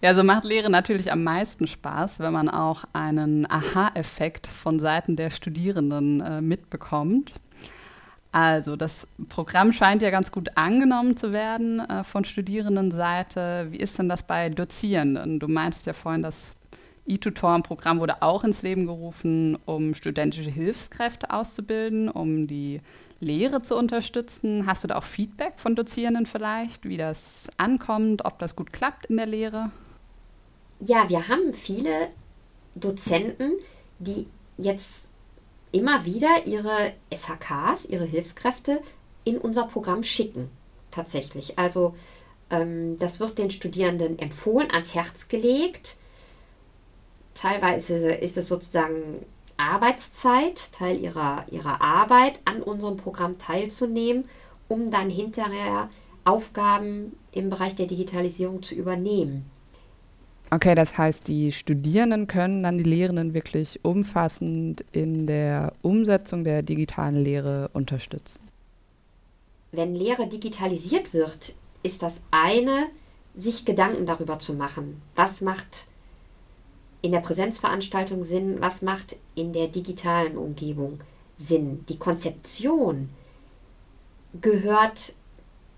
Ja, 0.00 0.14
so 0.14 0.22
macht 0.22 0.44
Lehre 0.44 0.68
natürlich 0.68 1.10
am 1.10 1.24
meisten 1.24 1.66
Spaß, 1.66 2.20
wenn 2.20 2.32
man 2.32 2.50
auch 2.50 2.84
einen 2.92 3.50
Aha-Effekt 3.50 4.46
von 4.46 4.78
Seiten 4.78 5.16
der 5.16 5.30
Studierenden 5.30 6.20
äh, 6.20 6.40
mitbekommt. 6.42 7.32
Also, 8.30 8.76
das 8.76 9.06
Programm 9.28 9.72
scheint 9.72 10.02
ja 10.02 10.10
ganz 10.10 10.32
gut 10.32 10.56
angenommen 10.56 11.16
zu 11.16 11.32
werden 11.32 11.80
äh, 11.80 12.04
von 12.04 12.24
Studierendenseite. 12.24 13.68
Wie 13.70 13.78
ist 13.78 13.98
denn 13.98 14.08
das 14.08 14.24
bei 14.24 14.50
Dozierenden? 14.50 15.38
Du 15.38 15.48
meintest 15.48 15.86
ja 15.86 15.92
vorhin, 15.92 16.20
das 17.06 17.14
E-Tutoren-Programm 17.14 18.00
wurde 18.00 18.22
auch 18.22 18.44
ins 18.44 18.62
Leben 18.62 18.86
gerufen, 18.86 19.58
um 19.66 19.94
studentische 19.94 20.50
Hilfskräfte 20.50 21.30
auszubilden, 21.30 22.08
um 22.08 22.46
die 22.46 22.80
Lehre 23.20 23.62
zu 23.62 23.76
unterstützen. 23.76 24.66
Hast 24.66 24.84
du 24.84 24.88
da 24.88 24.96
auch 24.96 25.04
Feedback 25.04 25.54
von 25.56 25.74
Dozierenden 25.74 26.26
vielleicht, 26.26 26.88
wie 26.88 26.96
das 26.96 27.48
ankommt, 27.56 28.24
ob 28.24 28.38
das 28.38 28.56
gut 28.56 28.72
klappt 28.72 29.06
in 29.06 29.16
der 29.16 29.26
Lehre? 29.26 29.70
Ja, 30.80 31.08
wir 31.08 31.28
haben 31.28 31.54
viele 31.54 32.08
Dozenten, 32.74 33.52
die 33.98 34.26
jetzt 34.58 35.10
immer 35.72 36.04
wieder 36.04 36.46
ihre 36.46 36.92
SHKs, 37.12 37.86
ihre 37.86 38.04
Hilfskräfte 38.04 38.80
in 39.24 39.38
unser 39.38 39.66
Programm 39.66 40.02
schicken. 40.02 40.50
Tatsächlich. 40.90 41.58
Also 41.58 41.94
ähm, 42.50 42.98
das 42.98 43.20
wird 43.20 43.38
den 43.38 43.50
Studierenden 43.50 44.18
empfohlen, 44.18 44.70
ans 44.70 44.94
Herz 44.94 45.28
gelegt. 45.28 45.96
Teilweise 47.34 48.12
ist 48.12 48.36
es 48.36 48.48
sozusagen 48.48 49.24
Arbeitszeit, 49.56 50.72
Teil 50.72 51.00
ihrer, 51.00 51.44
ihrer 51.50 51.80
Arbeit, 51.80 52.40
an 52.44 52.62
unserem 52.62 52.96
Programm 52.96 53.38
teilzunehmen, 53.38 54.24
um 54.68 54.90
dann 54.90 55.10
hinterher 55.10 55.90
Aufgaben 56.24 57.16
im 57.32 57.50
Bereich 57.50 57.74
der 57.74 57.86
Digitalisierung 57.86 58.62
zu 58.62 58.74
übernehmen. 58.74 59.44
Okay, 60.50 60.74
das 60.74 60.96
heißt, 60.96 61.26
die 61.26 61.52
Studierenden 61.52 62.26
können 62.26 62.62
dann 62.62 62.78
die 62.78 62.84
Lehrenden 62.84 63.34
wirklich 63.34 63.80
umfassend 63.82 64.84
in 64.92 65.26
der 65.26 65.72
Umsetzung 65.82 66.44
der 66.44 66.62
digitalen 66.62 67.22
Lehre 67.22 67.70
unterstützen. 67.72 68.40
Wenn 69.72 69.96
Lehre 69.96 70.28
digitalisiert 70.28 71.12
wird, 71.12 71.54
ist 71.82 72.02
das 72.02 72.20
eine, 72.30 72.86
sich 73.34 73.64
Gedanken 73.64 74.06
darüber 74.06 74.38
zu 74.38 74.54
machen. 74.54 75.02
Was 75.16 75.40
macht 75.40 75.86
in 77.04 77.12
der 77.12 77.20
Präsenzveranstaltung 77.20 78.24
Sinn? 78.24 78.62
Was 78.62 78.80
macht 78.80 79.16
in 79.34 79.52
der 79.52 79.68
digitalen 79.68 80.38
Umgebung 80.38 81.00
Sinn? 81.36 81.84
Die 81.90 81.98
Konzeption 81.98 83.10
gehört 84.40 85.12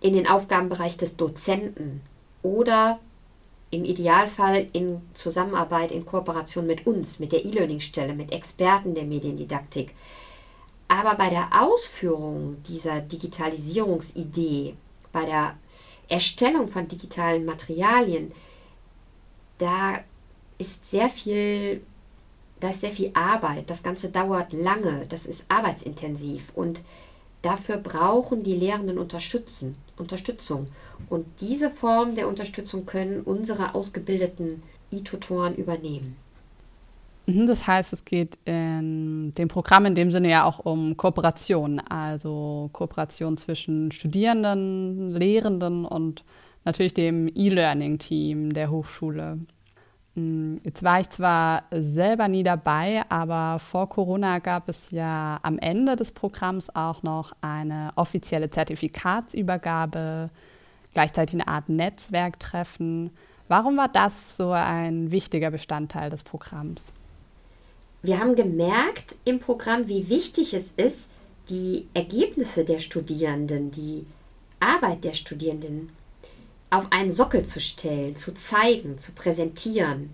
in 0.01 0.15
den 0.15 0.29
Aufgabenbereich 0.29 0.97
des 0.97 1.17
Dozenten 1.17 2.01
oder 2.43 3.01
im 3.73 3.85
Idealfall 3.85 4.69
in 4.73 5.03
Zusammenarbeit, 5.15 5.91
in 5.91 6.07
Kooperation 6.07 6.65
mit 6.65 6.87
uns, 6.87 7.19
mit 7.19 7.33
der 7.33 7.45
E-Learning-Stelle, 7.45 8.15
mit 8.15 8.33
Experten 8.33 8.95
der 8.95 9.03
Mediendidaktik. 9.03 9.97
Aber 10.87 11.17
bei 11.17 11.29
der 11.29 11.61
Ausführung 11.61 12.63
dieser 12.69 13.01
Digitalisierungsidee, 13.01 14.75
bei 15.11 15.27
der 15.27 15.57
Erstellung 16.09 16.69
von 16.69 16.87
digitalen 16.87 17.45
Materialien, 17.45 18.31
da 19.59 20.05
ist 20.59 20.91
sehr 20.91 21.09
viel, 21.09 21.83
da 22.61 22.71
ist 22.71 22.81
sehr 22.81 22.91
viel 22.91 23.11
Arbeit. 23.15 23.69
Das 23.71 23.83
Ganze 23.83 24.11
dauert 24.11 24.53
lange, 24.53 25.07
das 25.09 25.27
ist 25.27 25.45
arbeitsintensiv 25.49 26.53
und 26.55 26.81
dafür 27.43 27.77
brauchen 27.77 28.43
die 28.43 28.55
Lehrenden 28.55 28.99
Unterstützung. 28.99 29.77
Und 31.09 31.27
diese 31.41 31.71
Form 31.71 32.15
der 32.15 32.29
Unterstützung 32.29 32.87
können 32.87 33.23
unsere 33.23 33.75
ausgebildeten 33.75 34.63
E-Tutoren 34.91 35.55
übernehmen. 35.55 36.17
Mhm, 37.27 37.47
das 37.47 37.67
heißt, 37.67 37.93
es 37.93 38.05
geht 38.05 38.39
in 38.45 39.33
dem 39.35 39.49
Programm 39.49 39.87
in 39.87 39.95
dem 39.95 40.11
Sinne 40.11 40.31
ja 40.31 40.45
auch 40.45 40.61
um 40.61 40.97
Kooperation, 40.97 41.81
also 41.81 42.71
Kooperation 42.73 43.37
zwischen 43.37 43.91
Studierenden, 43.91 45.11
Lehrenden 45.11 45.85
und 45.85 46.25
natürlich 46.65 46.95
dem 46.95 47.29
E-Learning-Team 47.29 48.53
der 48.53 48.71
Hochschule. 48.71 49.41
Mm, 50.17 50.57
jetzt 50.65 50.83
war 50.83 50.99
ich 50.99 51.11
zwar 51.11 51.65
selber 51.71 52.27
nie 52.27 52.43
dabei, 52.43 53.05
aber 53.11 53.59
vor 53.59 53.89
Corona 53.89 54.39
gab 54.39 54.69
es 54.69 54.91
ja 54.91 55.39
am 55.43 55.59
Ende 55.59 55.95
des 55.95 56.11
Programms 56.11 56.75
auch 56.75 57.03
noch 57.03 57.33
eine 57.43 57.91
offizielle 57.97 58.51
Zertifikatsübergabe 58.51 60.31
gleichzeitig 60.95 61.35
eine 61.35 61.49
Art 61.49 61.69
Netzwerktreffen. 61.69 63.11
Warum 63.49 63.77
war 63.77 63.89
das 63.89 64.39
so 64.39 64.51
ein 64.51 65.11
wichtiger 65.11 65.51
Bestandteil 65.51 66.09
des 66.09 66.23
Programms? 66.23 66.95
Wir 68.03 68.19
haben 68.19 68.35
gemerkt 68.35 69.17
im 69.27 69.39
Programm, 69.39 69.89
wie 69.89 70.09
wichtig 70.09 70.55
es 70.55 70.71
ist, 70.77 71.11
die 71.51 71.87
Ergebnisse 71.93 72.65
der 72.65 72.79
Studierenden, 72.79 73.71
die 73.71 74.07
Arbeit 74.59 75.05
der 75.05 75.13
Studierenden 75.13 75.91
auf 76.71 76.91
einen 76.91 77.13
Sockel 77.13 77.45
zu 77.45 77.61
stellen, 77.61 78.17
zu 78.17 78.35
zeigen, 78.35 78.99
zu 78.99 79.13
präsentieren. 79.13 80.11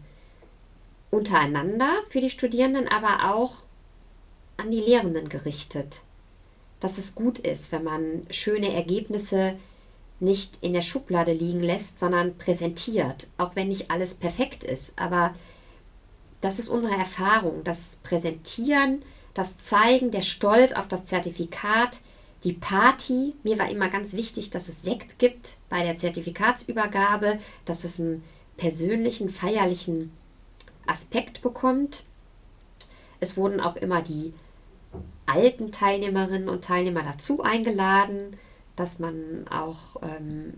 Untereinander 1.10 2.02
für 2.08 2.20
die 2.20 2.30
Studierenden, 2.30 2.88
aber 2.88 3.34
auch 3.34 3.54
an 4.56 4.70
die 4.70 4.80
Lehrenden 4.80 5.28
gerichtet. 5.28 6.00
Dass 6.80 6.98
es 6.98 7.14
gut 7.14 7.38
ist, 7.38 7.72
wenn 7.72 7.84
man 7.84 8.26
schöne 8.30 8.72
Ergebnisse 8.74 9.56
nicht 10.20 10.58
in 10.60 10.72
der 10.72 10.82
Schublade 10.82 11.32
liegen 11.32 11.62
lässt, 11.62 11.98
sondern 11.98 12.38
präsentiert, 12.38 13.26
auch 13.38 13.56
wenn 13.56 13.68
nicht 13.68 13.90
alles 13.90 14.14
perfekt 14.14 14.62
ist. 14.62 14.92
Aber 14.96 15.34
das 16.40 16.58
ist 16.58 16.68
unsere 16.68 16.94
Erfahrung, 16.94 17.64
das 17.64 17.98
Präsentieren, 18.02 19.02
das 19.34 19.58
Zeigen, 19.58 20.10
der 20.10 20.22
Stolz 20.22 20.72
auf 20.72 20.88
das 20.88 21.06
Zertifikat, 21.06 22.00
die 22.44 22.52
Party. 22.52 23.34
Mir 23.42 23.58
war 23.58 23.70
immer 23.70 23.88
ganz 23.88 24.12
wichtig, 24.12 24.50
dass 24.50 24.68
es 24.68 24.82
Sekt 24.82 25.18
gibt 25.18 25.56
bei 25.68 25.82
der 25.84 25.96
Zertifikatsübergabe, 25.96 27.38
dass 27.64 27.84
es 27.84 28.00
einen 28.00 28.24
persönlichen, 28.56 29.30
feierlichen 29.30 30.12
Aspekt 30.86 31.42
bekommt. 31.42 32.04
Es 33.20 33.36
wurden 33.36 33.60
auch 33.60 33.76
immer 33.76 34.02
die 34.02 34.34
alten 35.26 35.72
Teilnehmerinnen 35.72 36.48
und 36.48 36.64
Teilnehmer 36.64 37.02
dazu 37.02 37.42
eingeladen 37.42 38.36
dass 38.76 38.98
man 38.98 39.46
auch 39.48 40.02
ähm, 40.02 40.54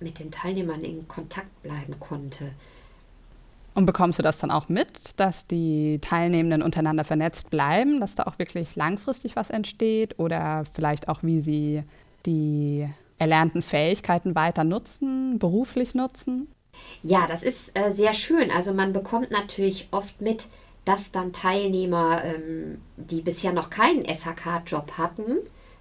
mit 0.00 0.18
den 0.18 0.30
Teilnehmern 0.30 0.82
in 0.82 1.06
Kontakt 1.08 1.62
bleiben 1.62 1.98
konnte. 2.00 2.52
Und 3.74 3.86
bekommst 3.86 4.18
du 4.18 4.22
das 4.22 4.38
dann 4.38 4.50
auch 4.50 4.68
mit, 4.68 5.18
dass 5.18 5.46
die 5.46 5.98
Teilnehmenden 6.00 6.62
untereinander 6.62 7.04
vernetzt 7.04 7.50
bleiben, 7.50 8.00
dass 8.00 8.14
da 8.14 8.24
auch 8.24 8.38
wirklich 8.38 8.76
langfristig 8.76 9.34
was 9.34 9.50
entsteht 9.50 10.18
oder 10.18 10.64
vielleicht 10.72 11.08
auch, 11.08 11.22
wie 11.22 11.40
sie 11.40 11.82
die 12.26 12.86
erlernten 13.18 13.62
Fähigkeiten 13.62 14.34
weiter 14.34 14.64
nutzen, 14.64 15.38
beruflich 15.38 15.94
nutzen? 15.94 16.48
Ja, 17.02 17.26
das 17.26 17.42
ist 17.42 17.76
äh, 17.78 17.92
sehr 17.92 18.12
schön. 18.12 18.50
Also 18.50 18.74
man 18.74 18.92
bekommt 18.92 19.30
natürlich 19.30 19.88
oft 19.90 20.20
mit, 20.20 20.46
dass 20.84 21.12
dann 21.12 21.32
Teilnehmer, 21.32 22.24
ähm, 22.24 22.82
die 22.96 23.22
bisher 23.22 23.52
noch 23.52 23.70
keinen 23.70 24.04
SHK-Job 24.04 24.98
hatten, 24.98 25.36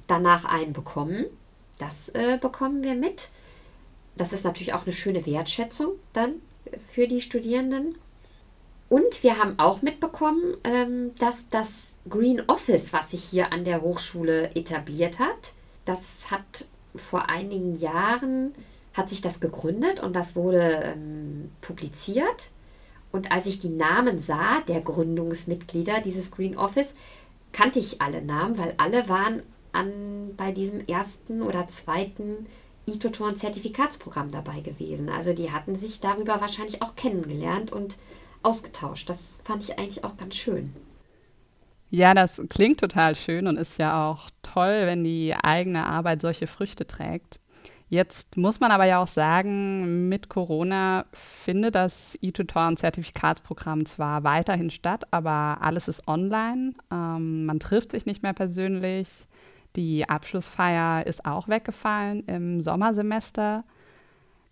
danach 0.08 0.46
einen 0.46 0.74
bekommen 0.74 1.26
das 1.82 2.10
äh, 2.10 2.38
bekommen 2.40 2.84
wir 2.84 2.94
mit. 2.94 3.30
Das 4.16 4.34
ist 4.34 4.46
natürlich 4.46 4.74
auch 4.74 4.86
eine 4.86 4.94
schöne 4.94 5.26
Wertschätzung 5.26 5.94
dann 6.14 6.34
für 6.88 7.08
die 7.08 7.22
Studierenden. 7.22 7.96
Und 8.89 9.24
wir 9.24 9.39
haben 9.39 9.58
auch 9.58 9.82
mitbekommen, 9.82 10.58
ähm, 10.63 11.12
dass 11.18 11.50
das 11.50 11.98
Green 12.10 12.41
Office, 12.48 12.91
was 12.91 13.12
sich 13.12 13.24
hier 13.24 13.53
an 13.53 13.63
der 13.63 13.82
Hochschule 13.82 14.53
etabliert 14.56 15.20
hat, 15.20 15.53
das 15.86 16.30
hat 16.30 16.65
vor 16.96 17.30
einigen 17.30 17.80
Jahren 17.80 18.53
hat 18.94 19.10
sich 19.10 19.22
das 19.22 19.39
gegründet 19.39 20.01
und 20.01 20.13
das 20.13 20.36
wurde 20.36 20.94
ähm, 20.96 21.51
publiziert. 21.62 22.50
Und 23.12 23.32
als 23.32 23.46
ich 23.46 23.60
die 23.60 23.70
Namen 23.70 24.20
sah, 24.20 24.62
der 24.68 24.82
Gründungsmitglieder 24.82 26.01
dieses 26.01 26.32
Green 26.32 26.58
Office, 26.58 26.94
kannte 27.53 27.80
ich 27.80 28.01
alle 28.01 28.22
Namen, 28.22 28.58
weil 28.58 28.74
alle 28.77 29.08
waren 29.08 29.44
an, 29.72 30.34
bei 30.36 30.51
diesem 30.51 30.86
ersten 30.88 31.41
oder 31.41 31.68
zweiten 31.68 32.48
E-Tutoren-Zertifikatsprogramm 32.88 34.32
dabei 34.32 34.62
gewesen. 34.62 35.10
Also 35.10 35.34
die 35.34 35.52
hatten 35.52 35.76
sich 35.76 36.00
darüber 36.00 36.42
wahrscheinlich 36.42 36.82
auch 36.82 36.96
kennengelernt 36.96 37.72
und 37.72 37.98
ausgetauscht. 38.44 39.10
Das 39.10 39.38
fand 39.44 39.64
ich 39.64 39.78
eigentlich 39.78 40.04
auch 40.04 40.18
ganz 40.18 40.36
schön. 40.36 40.74
Ja, 41.90 42.14
das 42.14 42.42
klingt 42.50 42.80
total 42.80 43.16
schön 43.16 43.48
und 43.48 43.58
ist 43.58 43.78
ja 43.78 44.10
auch 44.10 44.30
toll, 44.44 44.84
wenn 44.86 45.04
die 45.04 45.36
eigene 45.36 45.86
Arbeit 45.86 46.22
solche 46.22 46.48
Früchte 46.48 46.88
trägt. 46.88 47.40
Jetzt 47.90 48.38
muss 48.38 48.62
man 48.62 48.72
aber 48.72 48.86
ja 48.86 49.04
auch 49.04 49.10
sagen, 49.10 50.08
mit 50.08 50.30
Corona 50.30 51.06
findet 51.12 51.76
das 51.76 52.18
E-Tutoren-Zertifikatsprogramm 52.22 53.86
zwar 53.86 54.24
weiterhin 54.24 54.70
statt, 54.70 55.04
aber 55.12 55.58
alles 55.60 55.90
ist 55.90 56.08
online. 56.08 56.74
Ähm, 56.90 57.46
man 57.46 57.60
trifft 57.60 57.92
sich 57.92 58.06
nicht 58.06 58.24
mehr 58.24 58.32
persönlich. 58.32 59.10
Die 59.75 60.08
Abschlussfeier 60.08 61.06
ist 61.06 61.25
auch 61.25 61.48
weggefallen 61.48 62.25
im 62.28 62.62
Sommersemester. 62.62 63.63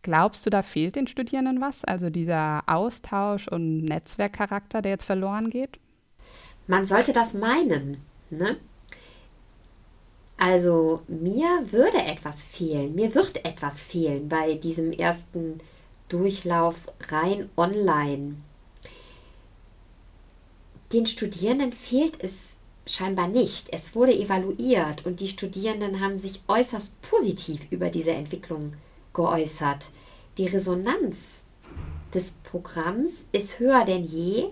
Glaubst 0.01 0.45
du, 0.45 0.49
da 0.49 0.61
fehlt 0.61 0.95
den 0.95 1.07
Studierenden 1.07 1.59
was? 1.59 1.83
Also 1.83 2.09
dieser 2.09 2.63
Austausch 2.67 3.47
und 3.47 3.83
Netzwerkcharakter, 3.83 4.81
der 4.81 4.91
jetzt 4.93 5.05
verloren 5.05 5.49
geht? 5.49 5.77
Man 6.67 6.85
sollte 6.85 7.11
das 7.11 7.33
meinen. 7.33 7.97
Ne? 8.29 8.57
Also 10.38 11.01
mir 11.09 11.69
würde 11.71 11.97
etwas 11.97 12.41
fehlen, 12.41 12.95
mir 12.95 13.13
wird 13.13 13.43
etwas 13.43 13.81
fehlen 13.81 14.29
bei 14.29 14.53
diesem 14.53 14.93
ersten 14.93 15.59
Durchlauf 16.07 16.75
rein 17.09 17.49
online. 17.57 18.35
Den 20.93 21.05
Studierenden 21.05 21.73
fehlt 21.73 22.23
es 22.23 22.55
scheinbar 22.93 23.27
nicht. 23.27 23.69
Es 23.72 23.96
wurde 23.96 24.13
evaluiert 24.13 25.05
und 25.05 25.19
die 25.19 25.27
Studierenden 25.27 26.00
haben 26.00 26.19
sich 26.19 26.41
äußerst 26.48 27.01
positiv 27.01 27.62
über 27.72 27.89
diese 27.89 28.12
Entwicklung 28.12 28.74
geäußert. 29.13 29.89
Die 30.38 30.48
Resonanz 30.48 31.43
des 32.13 32.31
Programms 32.43 33.25
ist 33.31 33.60
höher 33.60 33.86
denn 33.86 34.03
je, 34.03 34.46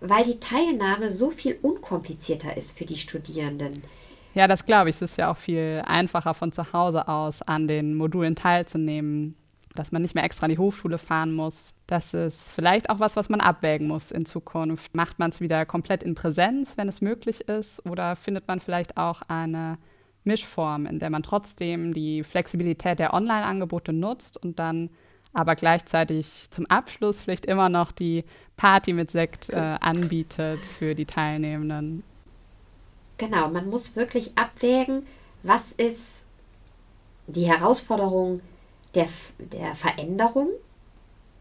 weil 0.00 0.24
die 0.24 0.40
Teilnahme 0.40 1.10
so 1.10 1.30
viel 1.30 1.58
unkomplizierter 1.62 2.56
ist 2.56 2.76
für 2.76 2.84
die 2.84 2.98
Studierenden. 2.98 3.82
Ja, 4.34 4.48
das 4.48 4.66
glaube 4.66 4.90
ich. 4.90 4.96
Es 4.96 5.02
ist 5.02 5.18
ja 5.18 5.30
auch 5.30 5.36
viel 5.36 5.82
einfacher 5.86 6.34
von 6.34 6.52
zu 6.52 6.72
Hause 6.72 7.08
aus 7.08 7.40
an 7.42 7.68
den 7.68 7.94
Modulen 7.94 8.34
teilzunehmen, 8.34 9.36
dass 9.74 9.92
man 9.92 10.02
nicht 10.02 10.14
mehr 10.14 10.24
extra 10.24 10.46
in 10.46 10.52
die 10.52 10.58
Hochschule 10.58 10.98
fahren 10.98 11.34
muss. 11.34 11.73
Das 11.86 12.14
ist 12.14 12.40
vielleicht 12.50 12.88
auch 12.88 12.98
was, 12.98 13.14
was 13.14 13.28
man 13.28 13.40
abwägen 13.40 13.86
muss 13.86 14.10
in 14.10 14.24
Zukunft. 14.24 14.94
Macht 14.94 15.18
man 15.18 15.30
es 15.30 15.40
wieder 15.40 15.66
komplett 15.66 16.02
in 16.02 16.14
Präsenz, 16.14 16.76
wenn 16.76 16.88
es 16.88 17.00
möglich 17.00 17.42
ist, 17.48 17.84
oder 17.84 18.16
findet 18.16 18.48
man 18.48 18.60
vielleicht 18.60 18.96
auch 18.96 19.20
eine 19.28 19.76
Mischform, 20.24 20.86
in 20.86 20.98
der 20.98 21.10
man 21.10 21.22
trotzdem 21.22 21.92
die 21.92 22.24
Flexibilität 22.24 22.98
der 22.98 23.12
Online-Angebote 23.12 23.92
nutzt 23.92 24.42
und 24.42 24.58
dann 24.58 24.88
aber 25.34 25.56
gleichzeitig 25.56 26.46
zum 26.50 26.64
Abschluss 26.66 27.20
vielleicht 27.20 27.44
immer 27.44 27.68
noch 27.68 27.92
die 27.92 28.24
Party 28.56 28.92
mit 28.92 29.10
Sekt 29.10 29.50
äh, 29.50 29.56
anbietet 29.56 30.60
für 30.60 30.94
die 30.94 31.06
Teilnehmenden. 31.06 32.02
Genau, 33.18 33.48
man 33.48 33.68
muss 33.68 33.96
wirklich 33.96 34.32
abwägen, 34.36 35.06
was 35.42 35.72
ist 35.72 36.24
die 37.26 37.46
Herausforderung 37.46 38.40
der, 38.94 39.08
der 39.38 39.74
Veränderung. 39.74 40.48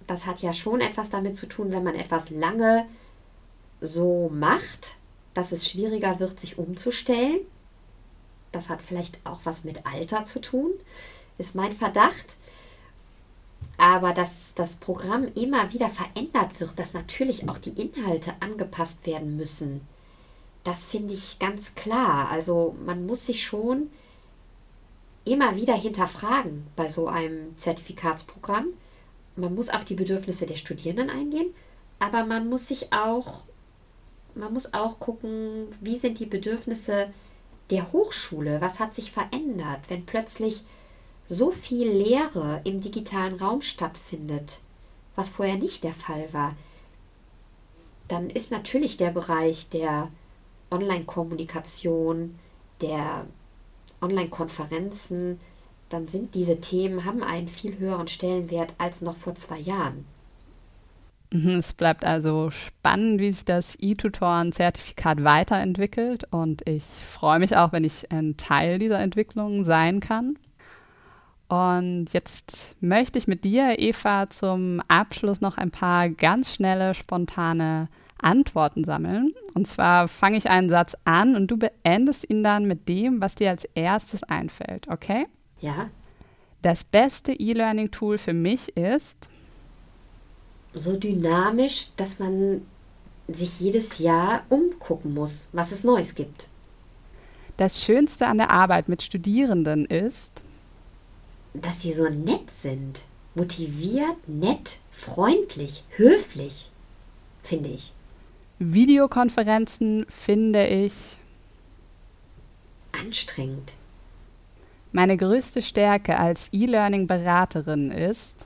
Das 0.07 0.25
hat 0.25 0.41
ja 0.41 0.53
schon 0.53 0.81
etwas 0.81 1.09
damit 1.09 1.35
zu 1.37 1.47
tun, 1.47 1.71
wenn 1.71 1.83
man 1.83 1.95
etwas 1.95 2.29
lange 2.29 2.85
so 3.81 4.29
macht, 4.33 4.95
dass 5.33 5.51
es 5.51 5.69
schwieriger 5.69 6.19
wird, 6.19 6.39
sich 6.39 6.57
umzustellen. 6.57 7.39
Das 8.51 8.69
hat 8.69 8.81
vielleicht 8.81 9.19
auch 9.25 9.39
was 9.43 9.63
mit 9.63 9.85
Alter 9.85 10.25
zu 10.25 10.39
tun, 10.39 10.71
ist 11.37 11.55
mein 11.55 11.73
Verdacht. 11.73 12.37
Aber 13.77 14.13
dass 14.13 14.53
das 14.55 14.75
Programm 14.75 15.27
immer 15.35 15.73
wieder 15.73 15.89
verändert 15.89 16.59
wird, 16.59 16.77
dass 16.77 16.93
natürlich 16.93 17.49
auch 17.49 17.57
die 17.57 17.81
Inhalte 17.81 18.33
angepasst 18.39 19.05
werden 19.05 19.35
müssen, 19.35 19.81
das 20.63 20.85
finde 20.85 21.13
ich 21.13 21.39
ganz 21.39 21.75
klar. 21.75 22.29
Also 22.29 22.75
man 22.85 23.05
muss 23.05 23.25
sich 23.25 23.43
schon 23.43 23.89
immer 25.25 25.55
wieder 25.55 25.75
hinterfragen 25.75 26.67
bei 26.75 26.87
so 26.87 27.07
einem 27.07 27.57
Zertifikatsprogramm. 27.57 28.67
Man 29.35 29.55
muss 29.55 29.69
auf 29.69 29.85
die 29.85 29.95
Bedürfnisse 29.95 30.45
der 30.45 30.57
Studierenden 30.57 31.09
eingehen, 31.09 31.53
aber 31.99 32.25
man 32.25 32.49
muss 32.49 32.67
sich 32.67 32.93
auch, 32.93 33.41
man 34.35 34.53
muss 34.53 34.73
auch 34.73 34.99
gucken, 34.99 35.67
wie 35.81 35.97
sind 35.97 36.19
die 36.19 36.25
Bedürfnisse 36.25 37.11
der 37.69 37.91
Hochschule, 37.91 38.61
was 38.61 38.79
hat 38.79 38.93
sich 38.93 39.11
verändert, 39.11 39.79
wenn 39.87 40.05
plötzlich 40.05 40.63
so 41.27 41.51
viel 41.51 41.89
Lehre 41.89 42.61
im 42.63 42.81
digitalen 42.81 43.35
Raum 43.35 43.61
stattfindet, 43.61 44.59
was 45.15 45.29
vorher 45.29 45.57
nicht 45.57 45.83
der 45.83 45.93
Fall 45.93 46.31
war, 46.33 46.55
dann 48.07 48.29
ist 48.29 48.51
natürlich 48.51 48.97
der 48.97 49.11
Bereich 49.11 49.69
der 49.69 50.11
Online-Kommunikation, 50.69 52.37
der 52.81 53.25
Online-Konferenzen, 54.01 55.39
dann 55.93 56.07
sind 56.07 56.33
diese 56.33 56.59
Themen, 56.59 57.05
haben 57.05 57.23
einen 57.23 57.47
viel 57.47 57.77
höheren 57.77 58.07
Stellenwert 58.07 58.73
als 58.77 59.01
noch 59.01 59.15
vor 59.15 59.35
zwei 59.35 59.59
Jahren. 59.59 60.05
Mhm, 61.31 61.59
es 61.59 61.73
bleibt 61.73 62.05
also 62.05 62.51
spannend, 62.51 63.19
wie 63.19 63.31
sich 63.31 63.45
das 63.45 63.77
E-Tutoren-Zertifikat 63.79 65.23
weiterentwickelt 65.23 66.25
und 66.31 66.67
ich 66.67 66.83
freue 66.83 67.39
mich 67.39 67.55
auch, 67.55 67.71
wenn 67.71 67.83
ich 67.83 68.11
ein 68.11 68.37
Teil 68.37 68.79
dieser 68.79 68.99
Entwicklung 68.99 69.65
sein 69.65 69.99
kann. 69.99 70.37
Und 71.47 72.07
jetzt 72.11 72.75
möchte 72.81 73.19
ich 73.19 73.27
mit 73.27 73.43
dir, 73.43 73.77
Eva, 73.77 74.29
zum 74.29 74.81
Abschluss 74.87 75.41
noch 75.41 75.57
ein 75.57 75.69
paar 75.69 76.09
ganz 76.09 76.51
schnelle, 76.51 76.95
spontane 76.95 77.89
Antworten 78.19 78.83
sammeln. 78.83 79.33
Und 79.53 79.67
zwar 79.67 80.07
fange 80.07 80.37
ich 80.37 80.49
einen 80.49 80.69
Satz 80.69 80.95
an 81.03 81.35
und 81.35 81.47
du 81.47 81.57
beendest 81.57 82.27
ihn 82.27 82.43
dann 82.43 82.65
mit 82.65 82.87
dem, 82.87 83.21
was 83.21 83.35
dir 83.35 83.51
als 83.51 83.65
erstes 83.75 84.23
einfällt, 84.23 84.87
okay? 84.87 85.27
Ja. 85.63 85.89
Das 86.61 86.83
beste 86.83 87.31
E-Learning-Tool 87.31 88.17
für 88.17 88.33
mich 88.33 88.75
ist 88.75 89.29
so 90.73 90.97
dynamisch, 90.97 91.87
dass 91.95 92.19
man 92.19 92.65
sich 93.29 93.61
jedes 93.61 93.99
Jahr 93.99 94.43
umgucken 94.49 95.13
muss, 95.13 95.47
was 95.53 95.71
es 95.71 95.85
Neues 95.85 96.15
gibt. 96.15 96.49
Das 97.55 97.81
Schönste 97.81 98.27
an 98.27 98.39
der 98.39 98.51
Arbeit 98.51 98.89
mit 98.89 99.03
Studierenden 99.03 99.85
ist, 99.85 100.43
dass 101.53 101.81
sie 101.81 101.93
so 101.93 102.09
nett 102.09 102.51
sind, 102.51 102.99
motiviert, 103.33 104.27
nett, 104.27 104.79
freundlich, 104.91 105.85
höflich, 105.95 106.71
finde 107.41 107.69
ich. 107.69 107.93
Videokonferenzen 108.59 110.05
finde 110.09 110.67
ich 110.67 110.93
anstrengend. 112.91 113.73
Meine 114.95 115.17
größte 115.17 115.63
Stärke 115.63 116.19
als 116.19 116.49
E-Learning-Beraterin 116.51 117.89
ist 117.89 118.45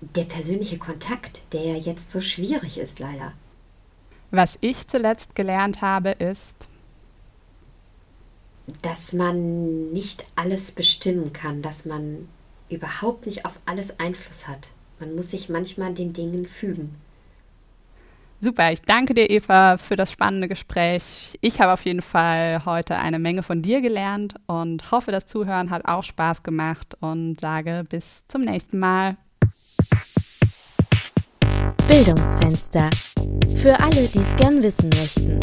der 0.00 0.22
persönliche 0.22 0.78
Kontakt, 0.78 1.42
der 1.52 1.62
ja 1.62 1.74
jetzt 1.74 2.12
so 2.12 2.20
schwierig 2.20 2.78
ist, 2.78 3.00
leider. 3.00 3.32
Was 4.30 4.56
ich 4.60 4.86
zuletzt 4.86 5.34
gelernt 5.34 5.82
habe, 5.82 6.10
ist, 6.10 6.68
dass 8.82 9.12
man 9.12 9.90
nicht 9.92 10.24
alles 10.36 10.70
bestimmen 10.70 11.32
kann, 11.32 11.62
dass 11.62 11.84
man 11.84 12.28
überhaupt 12.68 13.26
nicht 13.26 13.44
auf 13.44 13.58
alles 13.66 13.98
Einfluss 13.98 14.46
hat. 14.46 14.68
Man 15.00 15.16
muss 15.16 15.32
sich 15.32 15.48
manchmal 15.48 15.94
den 15.94 16.12
Dingen 16.12 16.46
fügen. 16.46 16.94
Super, 18.38 18.70
ich 18.70 18.82
danke 18.82 19.14
dir, 19.14 19.30
Eva, 19.30 19.78
für 19.78 19.96
das 19.96 20.12
spannende 20.12 20.46
Gespräch. 20.46 21.38
Ich 21.40 21.60
habe 21.60 21.72
auf 21.72 21.84
jeden 21.86 22.02
Fall 22.02 22.66
heute 22.66 22.96
eine 22.96 23.18
Menge 23.18 23.42
von 23.42 23.62
dir 23.62 23.80
gelernt 23.80 24.34
und 24.46 24.90
hoffe, 24.90 25.10
das 25.10 25.26
Zuhören 25.26 25.70
hat 25.70 25.86
auch 25.86 26.04
Spaß 26.04 26.42
gemacht 26.42 26.96
und 27.00 27.40
sage 27.40 27.84
bis 27.88 28.26
zum 28.28 28.42
nächsten 28.42 28.78
Mal. 28.78 29.16
Bildungsfenster. 31.88 32.90
Für 33.62 33.80
alle, 33.80 34.06
die 34.08 34.18
es 34.18 34.36
gern 34.36 34.62
wissen 34.62 34.90
möchten. 34.90 35.40